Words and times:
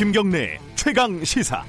김경래 0.00 0.58
최강 0.76 1.22
시사. 1.22 1.62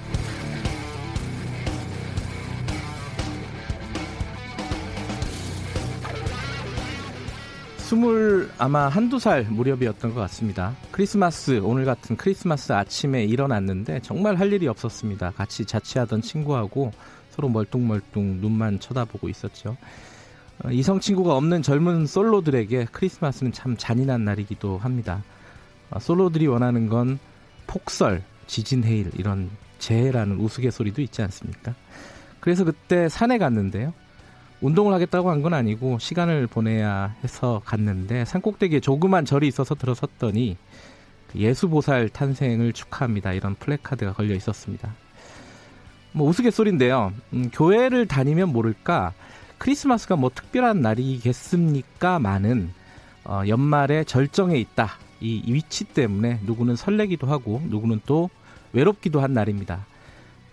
스물 7.76 8.50
아마 8.58 8.88
한두 8.88 9.20
살 9.20 9.44
무렵이었던 9.44 10.14
것 10.14 10.22
같습니다. 10.22 10.74
크리스마스 10.92 11.60
오늘 11.62 11.84
같은 11.84 12.16
크리스마스 12.16 12.72
아침에 12.72 13.26
일어났는데 13.26 14.00
정말 14.00 14.40
할 14.40 14.54
일이 14.54 14.66
없었습니다. 14.70 15.32
같이 15.32 15.66
자취하던 15.66 16.22
친구하고 16.22 16.94
서로 17.32 17.50
멀뚱멀뚱 17.50 18.40
눈만 18.40 18.80
쳐다보고 18.80 19.28
있었죠. 19.28 19.76
어, 20.64 20.72
이성 20.72 21.02
친구가 21.02 21.36
없는 21.36 21.64
젊은 21.64 22.08
솔로들에게 22.08 22.88
크리스마스는 22.94 23.52
참 23.52 23.76
잔인한 23.78 24.24
날이기도 24.24 24.78
합니다. 24.78 25.22
어, 25.90 26.00
솔로들이 26.00 26.48
원하는 26.48 26.88
건 26.88 27.20
폭설, 27.72 28.22
지진, 28.48 28.84
해일 28.84 29.12
이런 29.18 29.50
재해라는 29.80 30.38
우스갯소리도 30.38 31.02
있지 31.02 31.22
않습니까? 31.22 31.74
그래서 32.42 32.66
그때 32.66 33.08
산에 33.08 33.38
갔는데요. 33.38 33.94
운동을 34.60 34.94
하겠다고 34.94 35.32
한 35.32 35.42
건 35.42 35.54
아니고 35.54 35.98
시간을 35.98 36.48
보내야 36.48 37.16
해서 37.24 37.62
갔는데 37.64 38.26
산꼭대기에 38.26 38.82
조그만 38.82 39.24
절이 39.24 39.48
있어서 39.48 39.74
들어섰더니 39.74 40.58
그 41.32 41.40
예수보살 41.40 42.10
탄생을 42.10 42.74
축하합니다. 42.74 43.32
이런 43.32 43.56
플래카드가 43.56 44.14
걸려 44.14 44.36
있었습니다. 44.36 44.94
뭐 46.12 46.28
우스갯소리인데요. 46.28 47.14
음, 47.32 47.50
교회를 47.54 48.06
다니면 48.06 48.50
모를까 48.50 49.14
크리스마스가 49.60 50.18
뭐 50.18 50.30
특별한 50.30 50.82
날이겠습니까? 50.82 52.20
많은 52.20 52.74
어, 53.24 53.44
연말에 53.48 54.04
절정에 54.04 54.58
있다. 54.58 54.98
이 55.22 55.44
위치 55.48 55.86
때문에 55.86 56.40
누구는 56.44 56.76
설레기도 56.76 57.28
하고 57.28 57.62
누구는 57.66 58.02
또 58.06 58.30
외롭기도 58.74 59.22
한 59.22 59.34
날입니다. 59.34 59.86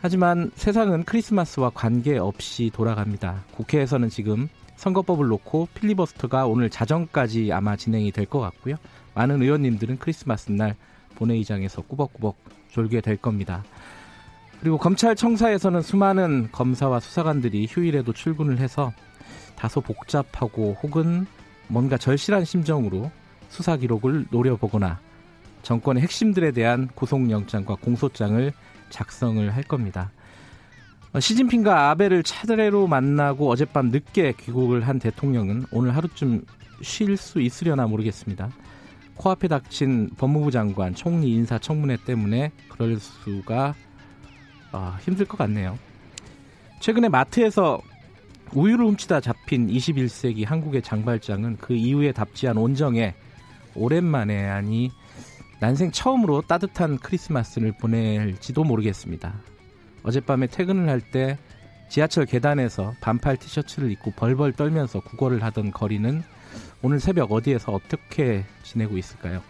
하지만 0.00 0.50
세상은 0.54 1.04
크리스마스와 1.04 1.70
관계없이 1.70 2.70
돌아갑니다. 2.72 3.44
국회에서는 3.56 4.10
지금 4.10 4.48
선거법을 4.76 5.26
놓고 5.26 5.68
필리버스터가 5.74 6.46
오늘 6.46 6.70
자정까지 6.70 7.52
아마 7.52 7.74
진행이 7.74 8.12
될 8.12 8.26
것 8.26 8.38
같고요. 8.38 8.76
많은 9.14 9.42
의원님들은 9.42 9.98
크리스마스 9.98 10.52
날 10.52 10.76
본회의장에서 11.16 11.82
꾸벅꾸벅 11.82 12.36
졸게 12.70 13.00
될 13.00 13.16
겁니다. 13.16 13.64
그리고 14.60 14.78
검찰청사에서는 14.78 15.82
수많은 15.82 16.48
검사와 16.52 17.00
수사관들이 17.00 17.66
휴일에도 17.68 18.12
출근을 18.12 18.58
해서 18.58 18.92
다소 19.56 19.80
복잡하고 19.80 20.76
혹은 20.82 21.26
뭔가 21.66 21.96
절실한 21.96 22.44
심정으로 22.44 23.10
수사 23.48 23.76
기록을 23.76 24.26
노려보거나 24.30 25.00
정권의 25.62 26.02
핵심들에 26.02 26.52
대한 26.52 26.88
구속영장과 26.94 27.76
공소장을 27.76 28.52
작성을 28.90 29.54
할 29.54 29.62
겁니다. 29.62 30.10
어, 31.12 31.20
시진핑과 31.20 31.90
아베를 31.90 32.22
차례로 32.22 32.86
만나고 32.86 33.50
어젯밤 33.50 33.88
늦게 33.88 34.34
귀국을 34.38 34.86
한 34.86 34.98
대통령은 34.98 35.64
오늘 35.70 35.96
하루쯤 35.96 36.44
쉴 36.82 37.16
수 37.16 37.40
있으려나 37.40 37.86
모르겠습니다. 37.86 38.50
코앞에 39.16 39.48
닥친 39.48 40.10
법무부 40.16 40.50
장관 40.50 40.94
총리 40.94 41.34
인사 41.34 41.58
청문회 41.58 41.98
때문에 42.04 42.52
그럴 42.68 42.98
수가 42.98 43.74
어, 44.72 44.96
힘들 45.00 45.26
것 45.26 45.36
같네요. 45.38 45.78
최근에 46.80 47.08
마트에서 47.08 47.80
우유를 48.52 48.86
훔치다 48.86 49.20
잡힌 49.20 49.68
21세기 49.68 50.46
한국의 50.46 50.82
장발장은 50.82 51.56
그 51.56 51.74
이후에 51.74 52.12
답지한 52.12 52.56
온정에 52.56 53.14
오랜만에 53.78 54.48
아니 54.48 54.90
난생 55.60 55.90
처음으로 55.92 56.42
따뜻한 56.42 56.98
크리스마스를 56.98 57.72
보낼지도 57.72 58.64
모르겠습니다. 58.64 59.34
어젯밤에 60.02 60.46
퇴근을 60.46 60.88
할 60.88 61.00
때 61.00 61.38
지하철 61.88 62.26
계단에서 62.26 62.94
반팔 63.00 63.38
티셔츠를 63.38 63.90
입고 63.92 64.12
벌벌 64.12 64.52
떨면서 64.52 65.00
구걸을 65.00 65.42
하던 65.42 65.70
거리는 65.72 66.22
오늘 66.82 67.00
새벽 67.00 67.32
어디에서 67.32 67.72
어떻게 67.72 68.44
지내고 68.62 68.98
있을까요? 68.98 69.42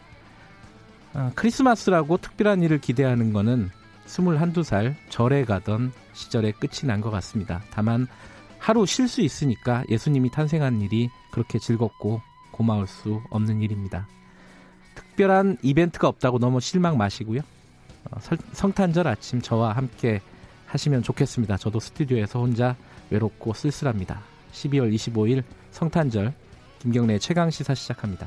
아, 1.15 1.33
크리스마스라고 1.35 2.17
특별한 2.19 2.63
일을 2.63 2.79
기대하는 2.81 3.33
거는 3.33 3.71
21, 4.07 4.65
살 4.65 4.97
절에 5.11 5.45
가던 5.45 5.93
시절에 6.15 6.53
끝이 6.53 6.87
난 6.87 7.01
것 7.01 7.11
같습니다. 7.11 7.61
다만 7.71 8.07
하루 8.59 8.87
쉴 8.87 9.09
수 9.09 9.21
있으니까 9.21 9.85
예수님이 9.91 10.31
탄생한 10.31 10.81
일이 10.81 11.09
그렇게 11.33 11.59
즐겁고 11.59 12.23
고마울 12.59 12.89
수 12.89 13.23
없는 13.31 13.63
일입니다. 13.63 14.09
특별한 14.97 15.59
이벤트가 15.63 16.09
없다고 16.09 16.41
너무 16.41 16.61
실망 16.61 16.99
마시고요. 16.99 17.41
어, 18.11 18.19
성탄절 18.53 19.07
아침 19.07 19.41
저와 19.41 19.73
함께 19.73 20.21
하시면 20.67 21.05
좋겠습니다. 21.05 21.57
저도 21.57 21.79
스튜디오에서 21.79 22.41
혼자 22.41 22.77
외롭고 23.11 23.55
쓸쓸합니다. 23.55 24.21
12월 24.53 24.93
25일 24.93 25.45
성탄절 25.71 26.35
김경래 26.81 27.19
최강 27.21 27.51
시사 27.51 27.75
시작합니다. 27.75 28.27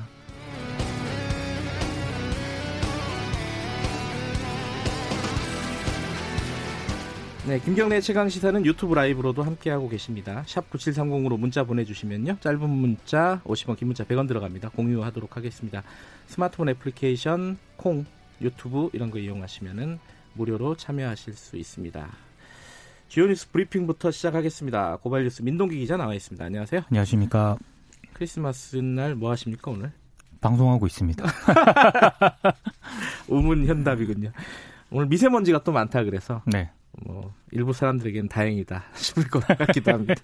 네, 7.47 7.59
김경래 7.59 8.01
최강 8.01 8.29
시사는 8.29 8.63
유튜브 8.65 8.93
라이브로도 8.93 9.41
함께하고 9.41 9.89
계십니다. 9.89 10.43
샵 10.45 10.69
9730으로 10.69 11.39
문자 11.39 11.63
보내주시면요. 11.63 12.37
짧은 12.39 12.69
문자 12.69 13.41
50원, 13.45 13.77
긴 13.77 13.87
문자 13.87 14.03
100원 14.03 14.27
들어갑니다. 14.27 14.69
공유하도록 14.69 15.35
하겠습니다. 15.35 15.81
스마트폰 16.27 16.69
애플리케이션, 16.69 17.57
콩, 17.77 18.05
유튜브 18.41 18.89
이런 18.93 19.09
거 19.09 19.17
이용하시면은 19.17 19.97
무료로 20.35 20.75
참여하실 20.75 21.33
수 21.33 21.57
있습니다. 21.57 22.07
주요 23.07 23.25
뉴스 23.25 23.49
브리핑부터 23.51 24.11
시작하겠습니다. 24.11 24.97
고발 24.97 25.23
뉴스 25.23 25.41
민동기 25.41 25.79
기자 25.79 25.97
나와 25.97 26.13
있습니다. 26.13 26.45
안녕하세요. 26.45 26.83
안녕하십니까. 26.89 27.57
크리스마스 28.13 28.77
날 28.77 29.15
뭐 29.15 29.31
하십니까 29.31 29.71
오늘? 29.71 29.91
방송하고 30.41 30.85
있습니다. 30.85 31.25
우문 33.27 33.65
현답이군요. 33.65 34.31
오늘 34.91 35.07
미세먼지가 35.07 35.63
또 35.63 35.71
많다 35.71 36.03
그래서 36.03 36.43
네. 36.45 36.69
뭐 37.05 37.33
일부 37.51 37.73
사람들에게는 37.73 38.29
다행이다 38.29 38.83
싶을 38.95 39.27
것 39.27 39.45
같기도 39.45 39.91
합니다. 39.91 40.15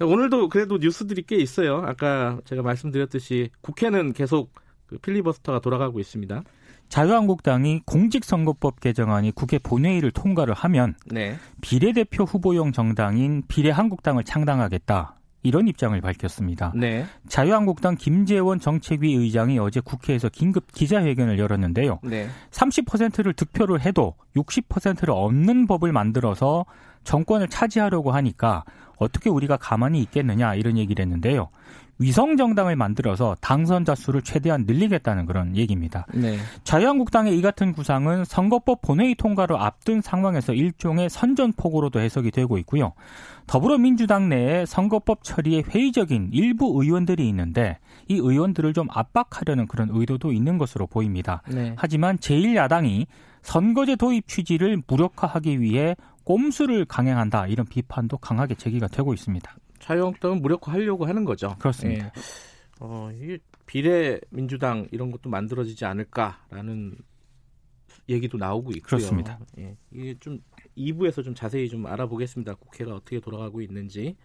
오늘도 0.00 0.50
그래도 0.50 0.76
뉴스들이 0.78 1.22
꽤 1.22 1.36
있어요. 1.36 1.78
아까 1.78 2.38
제가 2.44 2.62
말씀드렸듯이 2.62 3.50
국회는 3.62 4.12
계속 4.12 4.52
그 4.86 4.98
필리버스터가 4.98 5.60
돌아가고 5.60 6.00
있습니다. 6.00 6.42
자유한국당이 6.88 7.80
공직선거법 7.84 8.80
개정안이 8.80 9.32
국회 9.32 9.58
본회의를 9.58 10.12
통과를 10.12 10.54
하면 10.54 10.94
네. 11.06 11.36
비례대표 11.60 12.24
후보용 12.24 12.72
정당인 12.72 13.42
비례한국당을 13.48 14.22
창당하겠다. 14.24 15.15
이런 15.42 15.68
입장을 15.68 15.98
밝혔습니다. 16.00 16.72
네. 16.74 17.06
자유한국당 17.28 17.94
김재원 17.94 18.58
정책위 18.58 19.14
의장이 19.14 19.58
어제 19.58 19.80
국회에서 19.80 20.28
긴급 20.28 20.72
기자회견을 20.72 21.38
열었는데요. 21.38 22.00
네. 22.02 22.28
30%를 22.50 23.32
득표를 23.32 23.80
해도 23.80 24.14
60%를 24.34 25.10
얻는 25.10 25.66
법을 25.66 25.92
만들어서 25.92 26.66
정권을 27.04 27.48
차지하려고 27.48 28.10
하니까 28.10 28.64
어떻게 28.98 29.30
우리가 29.30 29.56
가만히 29.56 30.00
있겠느냐 30.00 30.54
이런 30.54 30.76
얘기를 30.78 31.02
했는데요. 31.02 31.48
위성 31.98 32.36
정당을 32.36 32.76
만들어서 32.76 33.36
당선자 33.40 33.94
수를 33.94 34.22
최대한 34.22 34.64
늘리겠다는 34.66 35.26
그런 35.26 35.56
얘기입니다. 35.56 36.06
네. 36.14 36.38
자유한국당의 36.64 37.36
이 37.36 37.42
같은 37.42 37.72
구상은 37.72 38.24
선거법 38.24 38.82
본회의 38.82 39.14
통과를 39.14 39.56
앞둔 39.56 40.02
상황에서 40.02 40.52
일종의 40.52 41.08
선전포고로도 41.08 42.00
해석이 42.00 42.30
되고 42.30 42.58
있고요. 42.58 42.92
더불어민주당 43.46 44.28
내에 44.28 44.66
선거법 44.66 45.22
처리에 45.22 45.62
회의적인 45.68 46.30
일부 46.32 46.82
의원들이 46.82 47.26
있는데 47.28 47.78
이 48.08 48.14
의원들을 48.14 48.72
좀 48.74 48.88
압박하려는 48.90 49.66
그런 49.66 49.88
의도도 49.90 50.32
있는 50.32 50.58
것으로 50.58 50.86
보입니다. 50.86 51.42
네. 51.48 51.74
하지만 51.76 52.18
제1야당이 52.18 53.06
선거제 53.42 53.96
도입 53.96 54.26
취지를 54.26 54.82
무력화하기 54.86 55.60
위해 55.60 55.94
꼼수를 56.24 56.84
강행한다 56.84 57.46
이런 57.46 57.64
비판도 57.64 58.18
강하게 58.18 58.56
제기가 58.56 58.88
되고 58.88 59.14
있습니다. 59.14 59.54
자유한국당은 59.86 60.42
무력화하려고 60.42 61.06
하는 61.06 61.24
거죠. 61.24 61.54
그렇습니다. 61.58 62.06
예. 62.06 62.10
어, 62.80 63.10
이게 63.14 63.38
비례 63.66 64.20
민주당 64.30 64.86
이런 64.90 65.10
것도 65.10 65.30
만들어지지 65.30 65.84
않을까라는 65.84 66.96
얘기도 68.08 68.36
나오고 68.36 68.72
있고요. 68.72 68.86
그렇습니다. 68.86 69.38
예. 69.58 69.76
이게 69.92 70.16
좀 70.18 70.40
2부에서 70.76 71.24
좀 71.24 71.34
자세히 71.34 71.68
좀 71.68 71.86
알아보겠습니다. 71.86 72.54
국회가 72.54 72.94
어떻게 72.94 73.20
돌아가고 73.20 73.60
있는지. 73.60 74.16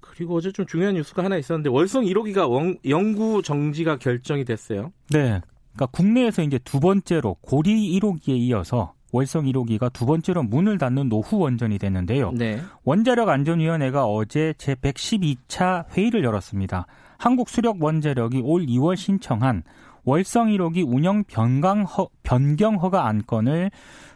그리고 0.00 0.36
어제 0.36 0.50
좀 0.50 0.66
중요한 0.66 0.94
뉴스가 0.94 1.24
하나 1.24 1.36
있었는데 1.36 1.70
월성 1.70 2.04
1호기가 2.04 2.48
원, 2.48 2.78
영구 2.86 3.42
정지가 3.42 3.98
결정이 3.98 4.44
됐어요. 4.44 4.92
네. 5.10 5.40
그러니까 5.72 5.86
국내에서 5.92 6.42
이제 6.42 6.58
두 6.64 6.80
번째로 6.80 7.34
고리 7.40 7.98
1호기에 7.98 8.36
이어서 8.38 8.93
월성 9.14 9.44
1호기가 9.44 9.92
두 9.92 10.06
번째로 10.06 10.42
문을 10.42 10.76
닫는 10.76 11.08
노후 11.08 11.38
원전이 11.38 11.78
됐는데요. 11.78 12.32
네. 12.32 12.60
원자력 12.82 13.28
안전위원회가 13.28 14.06
어제 14.06 14.54
제 14.58 14.74
112차 14.74 15.88
회의를 15.96 16.24
열었습니다. 16.24 16.86
한국 17.16 17.48
수력 17.48 17.80
원자력이 17.80 18.42
올 18.44 18.66
2월 18.66 18.96
신청한 18.96 19.62
월성 20.02 20.48
1호기 20.48 20.84
운영 20.84 21.22
변경, 21.24 21.84
허, 21.84 22.08
변경 22.24 22.74
허가 22.74 23.06
안건을 23.06 23.70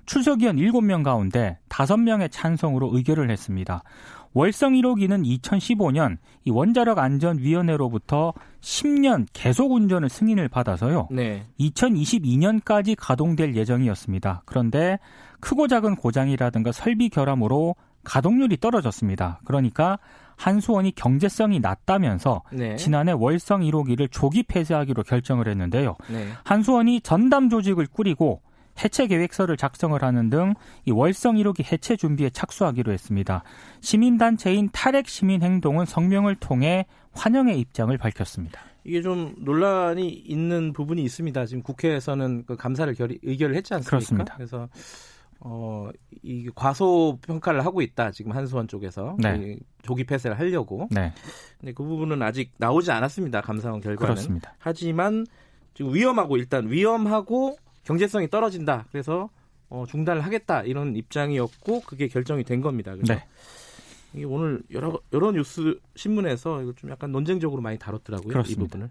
출석위원 0.06 0.56
7명 0.56 1.04
가운데 1.04 1.58
5명의 1.68 2.28
찬성으로 2.32 2.90
의결을 2.92 3.30
했습니다. 3.30 3.84
월성 4.34 4.74
1호기는 4.74 5.40
2015년 5.40 6.18
이 6.44 6.50
원자력 6.50 6.98
안전위원회로부터 6.98 8.32
10년 8.60 9.26
계속 9.32 9.72
운전을 9.72 10.08
승인을 10.08 10.48
받아서요. 10.48 11.08
네. 11.10 11.46
2022년까지 11.60 12.94
가동될 12.98 13.54
예정이었습니다. 13.54 14.42
그런데 14.44 14.98
크고 15.40 15.68
작은 15.68 15.96
고장이라든가 15.96 16.72
설비 16.72 17.08
결함으로 17.08 17.76
가동률이 18.04 18.58
떨어졌습니다. 18.58 19.40
그러니까 19.44 19.98
한수원이 20.36 20.92
경제성이 20.94 21.58
낮다면서 21.60 22.42
네. 22.52 22.76
지난해 22.76 23.12
월성 23.12 23.62
1호기를 23.62 24.10
조기 24.10 24.44
폐쇄하기로 24.44 25.02
결정을 25.02 25.48
했는데요. 25.48 25.96
네. 26.08 26.28
한수원이 26.44 27.00
전담 27.00 27.50
조직을 27.50 27.88
꾸리고 27.88 28.40
해체 28.82 29.06
계획서를 29.06 29.56
작성을 29.56 30.00
하는 30.02 30.30
등 30.30 30.54
이 30.84 30.90
월성 30.90 31.36
1호기 31.36 31.70
해체 31.70 31.96
준비에 31.96 32.30
착수하기로 32.30 32.92
했습니다. 32.92 33.42
시민단체인 33.80 34.70
탈핵 34.72 35.08
시민 35.08 35.42
행동은 35.42 35.84
성명을 35.84 36.36
통해 36.36 36.86
환영의 37.12 37.58
입장을 37.60 37.96
밝혔습니다. 37.98 38.60
이게 38.84 39.02
좀 39.02 39.34
논란이 39.38 40.08
있는 40.08 40.72
부분이 40.72 41.02
있습니다. 41.02 41.46
지금 41.46 41.62
국회에서는 41.62 42.44
그 42.46 42.56
감사를 42.56 42.92
결의, 42.94 43.18
의결을 43.22 43.54
했지 43.54 43.74
않습니까? 43.74 43.90
그렇습니다. 43.90 44.34
그래서 44.36 44.68
어, 45.40 45.88
이 46.22 46.48
과소 46.54 47.18
평가를 47.22 47.64
하고 47.64 47.82
있다. 47.82 48.10
지금 48.12 48.32
한수원 48.32 48.66
쪽에서 48.66 49.16
네. 49.18 49.56
조기 49.82 50.04
폐쇄를 50.04 50.38
하려고. 50.38 50.88
네. 50.90 51.12
근데 51.60 51.72
그 51.72 51.84
부분은 51.84 52.22
아직 52.22 52.52
나오지 52.56 52.90
않았습니다. 52.90 53.42
감사원 53.42 53.80
결과는. 53.80 54.14
그렇습니다. 54.14 54.54
하지만 54.58 55.26
지금 55.74 55.94
위험하고 55.94 56.36
일단 56.38 56.70
위험하고 56.70 57.56
경제성이 57.88 58.28
떨어진다. 58.28 58.84
그래서 58.92 59.30
어, 59.70 59.84
중단을 59.88 60.20
하겠다 60.22 60.62
이런 60.62 60.94
입장이었고 60.94 61.80
그게 61.80 62.06
결정이 62.06 62.44
된 62.44 62.60
겁니다. 62.60 62.94
그래서 62.94 63.14
네. 63.14 63.24
이게 64.12 64.24
오늘 64.24 64.62
여러 64.72 65.00
여러 65.14 65.32
뉴스 65.32 65.78
신문에서 65.96 66.62
이거 66.62 66.74
좀 66.74 66.90
약간 66.90 67.12
논쟁적으로 67.12 67.62
많이 67.62 67.78
다뤘더라고요. 67.78 68.28
그렇습니다. 68.28 68.60
이 68.60 68.64
부분을. 68.66 68.90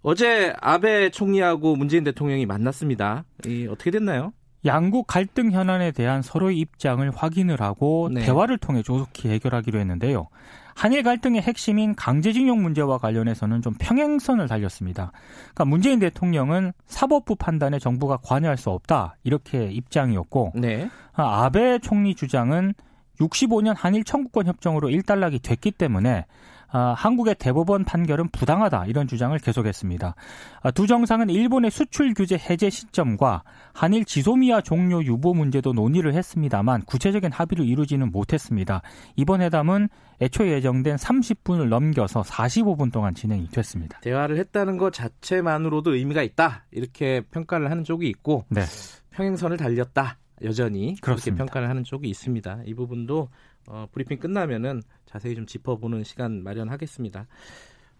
어제 0.00 0.54
아베 0.60 1.10
총리하고 1.10 1.76
문재인 1.76 2.04
대통령이 2.04 2.46
만났습니다. 2.46 3.24
이 3.46 3.66
어떻게 3.66 3.90
됐나요? 3.90 4.32
양국 4.64 5.06
갈등 5.06 5.52
현안에 5.52 5.92
대한 5.92 6.22
서로의 6.22 6.58
입장을 6.58 7.08
확인을 7.10 7.60
하고 7.60 8.08
네. 8.12 8.22
대화를 8.22 8.58
통해 8.58 8.82
조속히 8.82 9.28
해결하기로 9.28 9.78
했는데요. 9.78 10.28
한일 10.74 11.02
갈등의 11.02 11.40
핵심인 11.40 11.94
강제징용 11.94 12.62
문제와 12.62 12.98
관련해서는 12.98 13.62
좀 13.62 13.74
평행선을 13.78 14.46
달렸습니다. 14.46 15.10
그러니까 15.54 15.64
문재인 15.64 15.98
대통령은 16.00 16.72
사법부 16.86 17.36
판단에 17.36 17.78
정부가 17.78 18.18
관여할 18.22 18.58
수 18.58 18.68
없다 18.70 19.16
이렇게 19.24 19.70
입장이었고 19.70 20.52
네. 20.54 20.90
아베 21.14 21.78
총리 21.78 22.14
주장은 22.14 22.74
65년 23.20 23.74
한일 23.74 24.04
청구권 24.04 24.46
협정으로 24.46 24.90
일단락이 24.90 25.38
됐기 25.38 25.70
때문에 25.70 26.26
아, 26.68 26.94
한국의 26.96 27.36
대법원 27.38 27.84
판결은 27.84 28.28
부당하다 28.28 28.86
이런 28.86 29.06
주장을 29.06 29.36
계속했습니다. 29.38 30.14
아, 30.62 30.70
두 30.72 30.86
정상은 30.86 31.30
일본의 31.30 31.70
수출 31.70 32.14
규제 32.14 32.36
해제 32.36 32.70
시점과 32.70 33.42
한일 33.72 34.04
지소미아 34.04 34.62
종료 34.62 35.02
유보 35.02 35.34
문제도 35.34 35.72
논의를 35.72 36.14
했습니다만 36.14 36.82
구체적인 36.82 37.32
합의를 37.32 37.64
이루지는 37.64 38.10
못했습니다. 38.10 38.82
이번 39.16 39.42
회담은 39.42 39.88
애초 40.20 40.48
예정된 40.48 40.96
30분을 40.96 41.68
넘겨서 41.68 42.22
45분 42.22 42.92
동안 42.92 43.14
진행이 43.14 43.48
됐습니다. 43.50 44.00
대화를 44.00 44.38
했다는 44.38 44.78
것 44.78 44.92
자체만으로도 44.92 45.94
의미가 45.94 46.22
있다 46.22 46.64
이렇게 46.70 47.20
평가를 47.30 47.70
하는 47.70 47.84
쪽이 47.84 48.08
있고 48.08 48.44
네. 48.48 48.62
평행선을 49.10 49.56
달렸다 49.56 50.18
여전히 50.42 50.96
그렇게 51.00 51.30
평가를 51.30 51.68
하는 51.68 51.84
쪽이 51.84 52.08
있습니다. 52.08 52.62
이 52.66 52.74
부분도 52.74 53.28
어, 53.66 53.86
브리핑 53.92 54.18
끝나면은 54.18 54.82
자세히 55.06 55.34
좀 55.34 55.46
짚어보는 55.46 56.04
시간 56.04 56.42
마련하겠습니다. 56.42 57.26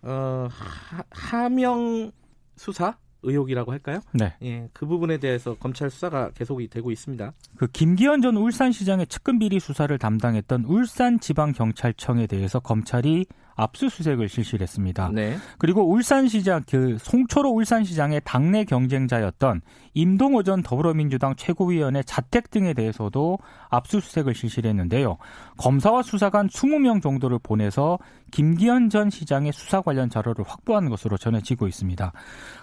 어, 0.03 0.49
하, 0.51 1.05
하명 1.11 2.13
수사 2.57 2.97
의혹이라고 3.23 3.73
할까요? 3.73 4.01
네. 4.13 4.35
예, 4.43 4.69
그 4.73 4.87
부분에 4.87 5.19
대해서 5.19 5.55
검찰 5.55 5.91
수사가 5.91 6.31
계속이 6.31 6.69
되고 6.69 6.91
있습니다. 6.91 7.33
그 7.57 7.67
김기현 7.67 8.23
전 8.23 8.37
울산시장의 8.37 9.09
측근 9.09 9.39
비리 9.39 9.59
수사를 9.59 9.97
담당했던 9.99 10.65
울산지방경찰청에 10.65 12.27
대해서 12.27 12.61
검찰이 12.61 13.27
압수수색을 13.57 14.29
실시를 14.29 14.63
했습니다. 14.63 15.11
네. 15.13 15.37
그리고 15.59 15.91
울산시장 15.91 16.65
그 16.69 16.99
송초로 17.01 17.51
울산시장의 17.51 18.21
당내 18.25 18.65
경쟁자였던 18.65 19.63
임동호 19.95 20.43
전 20.43 20.63
더불어민주당 20.63 21.35
최고위원의 21.35 22.05
자택 22.05 22.51
등에 22.51 22.75
대해서도 22.75 23.39
압수수색을 23.71 24.35
실시를 24.35 24.71
했는데요. 24.71 25.17
검사와 25.57 26.03
수사관 26.03 26.49
20명 26.49 27.03
정도를 27.03 27.39
보내서 27.43 27.99
김기현 28.31 28.91
전 28.91 29.09
시장의 29.11 29.53
수사 29.53 29.81
관련 29.81 30.11
자료를 30.11 30.45
확보한 30.47 30.91
것으로 30.91 31.17
전해지고 31.17 31.67
있습니다. 31.67 32.13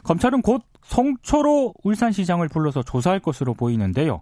검찰은 0.03 0.41
곧 0.41 0.61
송초로 0.83 1.73
울산시장을 1.83 2.49
불러서 2.49 2.83
조사할 2.83 3.19
것으로 3.19 3.53
보이는데요. 3.53 4.21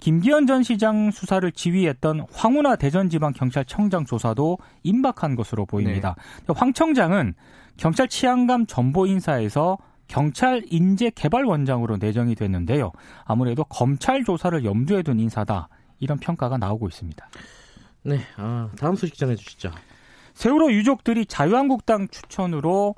김기현 0.00 0.46
전 0.46 0.62
시장 0.62 1.10
수사를 1.10 1.50
지휘했던 1.52 2.26
황운하 2.32 2.76
대전지방경찰청장 2.76 4.04
조사도 4.04 4.58
임박한 4.82 5.36
것으로 5.36 5.66
보입니다. 5.66 6.16
네. 6.46 6.54
황 6.56 6.72
청장은 6.72 7.34
경찰 7.76 8.08
치안감 8.08 8.66
전보 8.66 9.06
인사에서 9.06 9.78
경찰 10.08 10.62
인재 10.66 11.10
개발 11.14 11.44
원장으로 11.44 11.96
내정이 11.96 12.34
됐는데요. 12.34 12.92
아무래도 13.24 13.64
검찰 13.64 14.24
조사를 14.24 14.64
염두에 14.64 15.02
둔 15.02 15.18
인사다. 15.20 15.68
이런 16.00 16.18
평가가 16.18 16.58
나오고 16.58 16.88
있습니다. 16.88 17.28
네, 18.02 18.20
아, 18.36 18.68
다음 18.76 18.96
소식 18.96 19.16
전해 19.16 19.36
주시죠. 19.36 19.70
세월호 20.34 20.72
유족들이 20.72 21.26
자유한국당 21.26 22.08
추천으로 22.08 22.94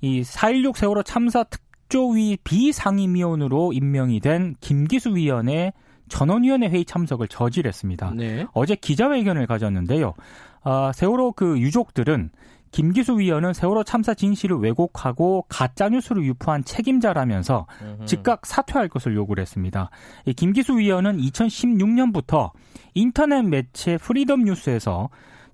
이 0.00 0.22
4.16 0.22 0.76
세월호 0.76 1.04
참사 1.04 1.44
특 1.44 1.67
조위 1.88 2.36
비상임위원으로 2.44 3.72
임명이 3.72 4.20
된 4.20 4.54
김기수 4.60 5.16
위원의 5.16 5.72
전원위원회 6.08 6.68
회의 6.68 6.84
참석을 6.84 7.28
저질했습니다. 7.28 8.12
네. 8.16 8.46
어제 8.52 8.74
기자회견을 8.74 9.46
가졌는데요. 9.46 10.14
아, 10.62 10.92
세월호 10.94 11.32
그 11.32 11.58
유족들은 11.58 12.30
김기수 12.70 13.18
위원은 13.18 13.54
세월호 13.54 13.84
참사 13.84 14.12
진실을 14.12 14.58
왜곡하고 14.58 15.46
가짜 15.48 15.88
뉴스를 15.88 16.24
유포한 16.24 16.64
책임자라면서 16.64 17.66
즉각 18.04 18.44
사퇴할 18.44 18.88
것을 18.88 19.14
요구를 19.16 19.40
했습니다. 19.40 19.88
이 20.26 20.34
김기수 20.34 20.78
위원은 20.78 21.16
2016년부터 21.18 22.50
인터넷 22.92 23.42
매체 23.42 23.96
프리덤 23.96 24.44
뉴스에서 24.44 25.08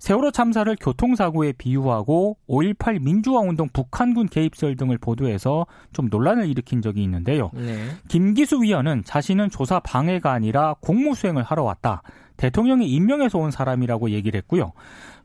세월호 0.05 0.29
참사를 0.29 0.75
교통사고에 0.79 1.53
비유하고 1.53 2.37
5.18 2.47 3.01
민주화 3.01 3.39
운동 3.39 3.67
북한군 3.69 4.27
개입설 4.27 4.75
등을 4.75 4.99
보도해서 4.99 5.65
좀 5.93 6.09
논란을 6.11 6.47
일으킨 6.47 6.83
적이 6.83 7.01
있는데요. 7.05 7.49
네. 7.55 7.87
김기수 8.07 8.61
위원은 8.61 9.01
자신은 9.03 9.49
조사 9.49 9.79
방해가 9.79 10.31
아니라 10.31 10.75
공무 10.79 11.15
수행을 11.15 11.41
하러 11.41 11.63
왔다. 11.63 12.03
대통령이 12.37 12.87
임명해서 12.87 13.37
온 13.37 13.51
사람이라고 13.51 14.11
얘기를 14.11 14.37
했고요. 14.39 14.73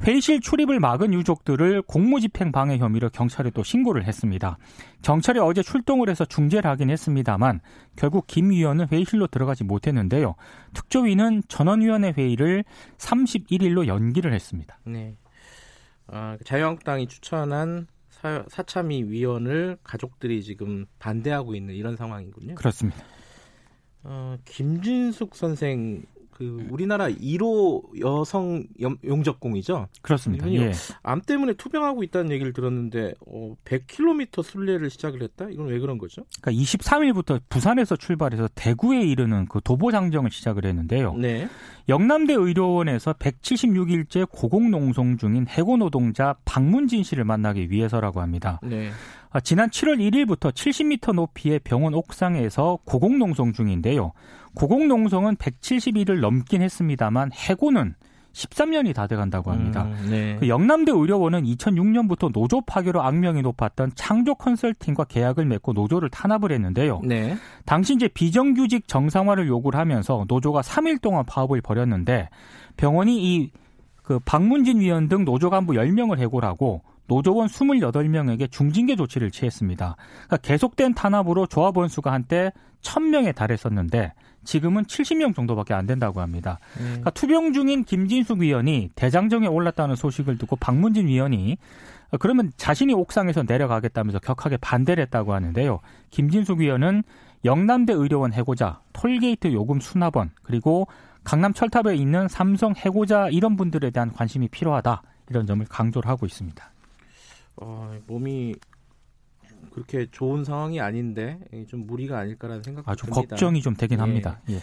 회의실 0.02 0.40
출입을 0.40 0.81
막은 0.81 1.12
유족들을 1.12 1.83
공무집행 1.83 2.52
방해 2.52 2.79
혐의로 2.79 3.11
경찰에 3.11 3.50
또 3.50 3.62
신고를 3.62 4.07
했습니다. 4.07 4.59
경찰이 5.02 5.38
어제 5.40 5.62
출동을 5.62 6.09
해서 6.09 6.25
중재를 6.25 6.71
하긴 6.71 6.90
했습니다만 6.90 7.61
결국 7.97 8.26
김 8.26 8.50
위원은 8.50 8.88
회의실로 8.90 9.26
들어가지 9.26 9.64
못했는데요. 9.64 10.35
특조위는 10.75 11.43
전원위원회 11.49 12.12
회의를 12.17 12.64
31일로 12.99 13.87
연기를 13.87 14.33
했습니다. 14.33 14.79
네. 14.85 15.17
아, 16.07 16.37
자유한국당이 16.45 17.07
추천한 17.07 17.87
사, 18.09 18.45
사참위 18.49 19.05
위원을 19.05 19.79
가족들이 19.83 20.43
지금 20.43 20.87
반대하고 20.99 21.55
있는 21.55 21.75
이런 21.75 21.97
상황이군요. 21.97 22.55
그렇습니다. 22.55 23.02
어, 24.02 24.37
김진숙 24.45 25.35
선생 25.37 26.02
그 26.40 26.66
우리나라 26.70 27.11
1호 27.11 28.00
여성 28.00 28.64
용접공이죠. 28.80 29.88
그렇습니다. 30.00 30.50
예. 30.50 30.73
암 31.02 31.20
때문에 31.20 31.52
투병하고 31.52 32.02
있다는 32.02 32.30
얘기를 32.30 32.54
들었는데 32.54 33.12
어, 33.26 33.54
100km 33.66 34.42
순례를 34.42 34.88
시작을 34.88 35.23
했다. 35.23 35.49
이건 35.50 35.66
왜 35.66 35.78
그런 35.78 35.99
거죠? 35.99 36.23
그러니까 36.40 36.62
23일부터 36.62 37.42
부산에서 37.50 37.94
출발해서 37.97 38.49
대구에 38.54 39.02
이르는 39.02 39.49
그 39.50 39.61
도보 39.62 39.90
장정을 39.90 40.30
시작을 40.30 40.64
했는데요. 40.64 41.12
네. 41.16 41.47
영남대 41.90 42.32
의료원에서 42.32 43.12
176일째 43.12 44.26
고공농성 44.30 45.18
중인 45.18 45.47
해고 45.47 45.76
노동자 45.76 46.37
박문진 46.47 47.02
씨를 47.02 47.25
만나기 47.25 47.70
위해서라고 47.70 48.23
합니다. 48.23 48.61
네. 48.62 48.92
아, 49.31 49.41
지난 49.41 49.69
7월 49.71 49.99
1일부터 49.99 50.53
70m 50.53 51.15
높이의 51.15 51.61
병원 51.61 51.95
옥상에서 51.95 52.79
고공농성 52.85 53.53
중인데요. 53.53 54.13
고공농성은 54.55 55.37
170일을 55.37 56.21
넘긴 56.21 56.63
했습니다만 56.63 57.31
해고는 57.33 57.95
13년이 58.33 58.95
다 58.95 59.07
돼간다고 59.09 59.51
합니다. 59.51 59.85
음, 59.85 60.09
네. 60.09 60.37
그 60.39 60.49
영남대 60.49 60.93
의료원은 60.93 61.43
2006년부터 61.45 62.33
노조 62.33 62.61
파괴로 62.61 63.03
악명이 63.03 63.43
높았던 63.43 63.93
창조 63.97 64.35
컨설팅과 64.37 65.05
계약을 65.05 65.45
맺고 65.47 65.73
노조를 65.73 66.11
탄압을 66.11 66.53
했는데요. 66.53 67.01
네. 67.05 67.37
당시 67.65 67.95
이제 67.95 68.07
비정규직 68.09 68.87
정상화를 68.87 69.49
요구를 69.49 69.79
하면서 69.79 70.25
노조가 70.29 70.61
3일 70.61 71.01
동안 71.01 71.25
파업을 71.27 71.61
벌였는데 71.61 72.29
병원이 72.77 73.37
이 73.37 73.51
그 74.11 74.19
박문진 74.19 74.81
위원 74.81 75.07
등 75.07 75.25
노조 75.25 75.51
간부 75.51 75.75
10명을 75.75 76.19
해고하고 76.19 76.83
노조원 77.11 77.49
28명에게 77.49 78.49
중징계 78.52 78.95
조치를 78.95 79.33
취했습니다. 79.33 79.97
그러니까 79.97 80.37
계속된 80.37 80.95
탄압으로 80.95 81.47
조합원 81.47 81.88
수가 81.88 82.12
한때 82.12 82.52
1000명에 82.83 83.35
달했었는데 83.35 84.12
지금은 84.45 84.85
70명 84.85 85.35
정도밖에 85.35 85.75
안 85.75 85.87
된다고 85.87 86.21
합니다. 86.21 86.61
음. 86.79 86.85
그러니까 86.85 87.11
투병 87.11 87.52
중인 87.52 87.83
김진숙 87.83 88.38
위원이 88.38 88.90
대장정에 88.95 89.49
올랐다는 89.49 89.97
소식을 89.97 90.38
듣고 90.38 90.55
박문진 90.55 91.09
위원이 91.09 91.59
그러면 92.21 92.52
자신이 92.57 92.95
옥상에서 92.95 93.43
내려가겠다면서 93.43 94.21
격하게 94.21 94.59
반대를 94.59 95.02
했다고 95.02 95.35
하는데요. 95.35 95.81
김진숙 96.11 96.61
위원은 96.61 97.02
영남대 97.45 97.93
의료원 97.93 98.33
해고자, 98.33 98.81
톨게이트 98.93 99.52
요금 99.52 99.81
수납원, 99.81 100.31
그리고 100.45 100.87
강남 101.25 101.52
철탑에 101.52 101.97
있는 101.97 102.29
삼성 102.29 102.75
해고자 102.76 103.29
이런 103.31 103.57
분들에 103.57 103.90
대한 103.90 104.12
관심이 104.12 104.47
필요하다. 104.49 105.02
이런 105.31 105.47
점을 105.47 105.64
강조를 105.67 106.09
하고 106.09 106.26
있습니다. 106.26 106.71
어, 107.57 107.99
몸이 108.07 108.54
그렇게 109.71 110.07
좋은 110.11 110.45
상황이 110.45 110.80
아닌데 110.80 111.38
좀 111.69 111.87
무리가 111.87 112.19
아닐까라는 112.19 112.62
생각도 112.62 112.90
아, 112.90 112.95
좀 112.95 113.11
듭니다. 113.11 113.37
걱정이 113.37 113.62
좀 113.62 113.75
되긴 113.75 113.99
예. 113.99 114.00
합니다. 114.00 114.40
예. 114.50 114.61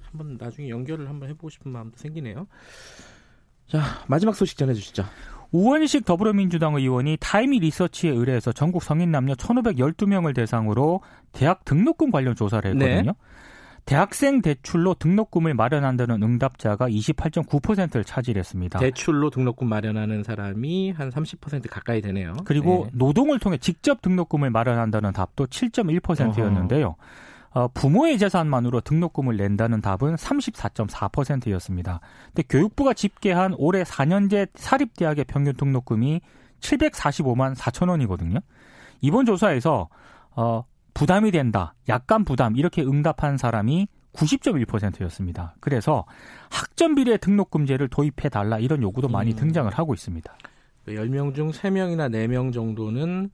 한번 0.00 0.36
나중에 0.38 0.68
연결을 0.68 1.08
한번 1.08 1.28
해보고 1.30 1.50
싶은 1.50 1.70
마음도 1.70 1.96
생기네요. 1.96 2.46
자 3.66 3.80
마지막 4.08 4.34
소식 4.34 4.56
전해주시죠. 4.58 5.04
우원식 5.52 6.06
더불어민주당 6.06 6.74
의원이 6.74 7.18
타이미 7.20 7.58
리서치에 7.58 8.10
의뢰해서 8.10 8.52
전국 8.52 8.82
성인 8.82 9.10
남녀 9.10 9.34
1,512명을 9.34 10.34
대상으로 10.34 11.02
대학 11.32 11.64
등록금 11.64 12.10
관련 12.10 12.34
조사를 12.34 12.70
했거든요. 12.70 13.02
네. 13.02 13.18
대학생 13.84 14.42
대출로 14.42 14.94
등록금을 14.94 15.54
마련한다는 15.54 16.22
응답자가 16.22 16.88
28.9%를 16.88 18.04
차지했습니다. 18.04 18.78
대출로 18.78 19.30
등록금 19.30 19.68
마련하는 19.68 20.22
사람이 20.22 20.92
한 20.92 21.10
30% 21.10 21.68
가까이 21.68 22.00
되네요. 22.00 22.34
그리고 22.44 22.84
네. 22.86 22.90
노동을 22.94 23.38
통해 23.38 23.58
직접 23.58 24.00
등록금을 24.00 24.50
마련한다는 24.50 25.12
답도 25.12 25.46
7.1%였는데요. 25.46 26.96
어, 27.54 27.68
부모의 27.68 28.18
재산만으로 28.18 28.80
등록금을 28.80 29.36
낸다는 29.36 29.82
답은 29.82 30.14
34.4%였습니다. 30.14 32.00
근데 32.28 32.44
교육부가 32.48 32.94
집계한 32.94 33.54
올해 33.58 33.82
4년제 33.82 34.48
사립대학의 34.54 35.24
평균 35.24 35.54
등록금이 35.54 36.20
745만 36.60 37.54
4천 37.54 37.90
원이거든요. 37.90 38.38
이번 39.00 39.26
조사에서 39.26 39.88
어, 40.34 40.64
부담이 40.94 41.30
된다, 41.30 41.74
약간 41.88 42.24
부담 42.24 42.56
이렇게 42.56 42.82
응답한 42.82 43.36
사람이 43.38 43.88
90.1%였습니다. 44.12 45.54
그래서 45.60 46.04
학점 46.50 46.94
비례 46.94 47.16
등록 47.16 47.50
금제를 47.50 47.88
도입해 47.88 48.28
달라 48.28 48.58
이런 48.58 48.82
요구도 48.82 49.08
많이 49.08 49.30
음. 49.32 49.36
등장을 49.36 49.72
하고 49.72 49.94
있습니다. 49.94 50.32
10명 50.86 51.34
중 51.34 51.50
3명이나 51.50 52.10
4명 52.10 52.52
정도는 52.52 53.30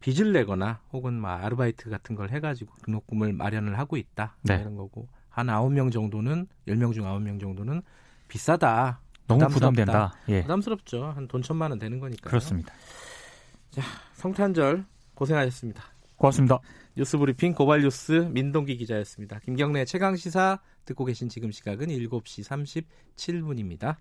빚을 0.00 0.32
내거나 0.32 0.80
혹은 0.92 1.20
뭐 1.20 1.30
아르바이트 1.30 1.90
같은 1.90 2.14
걸 2.14 2.30
해가지고 2.30 2.72
등록금을 2.84 3.32
마련을 3.32 3.78
하고 3.78 3.96
있다 3.96 4.36
네. 4.42 4.56
이런 4.60 4.76
거고 4.76 5.08
한 5.28 5.46
9명 5.46 5.90
정도는 5.90 6.46
10명 6.68 6.92
중 6.94 7.04
9명 7.04 7.40
정도는 7.40 7.82
비싸다 8.28 9.00
너무 9.26 9.48
부담된다 9.48 10.12
예. 10.28 10.42
부담스럽죠 10.42 11.06
한 11.16 11.26
돈 11.26 11.40
천만 11.42 11.70
원 11.70 11.78
되는 11.78 11.98
거니까 11.98 12.28
그렇습니다 12.28 12.72
자 13.70 13.80
성탄절 14.12 14.84
고생하셨습니다 15.14 15.82
고맙습니다 16.16 16.60
뉴스브리핑 16.96 17.54
고발뉴스 17.54 18.28
민동기 18.30 18.76
기자였습니다. 18.76 19.40
김경래 19.40 19.84
최강 19.84 20.14
시사 20.14 20.60
듣고 20.84 21.04
계신 21.04 21.28
지금 21.28 21.50
시각은 21.50 21.88
7시 21.88 22.86
37분입니다. 23.26 23.96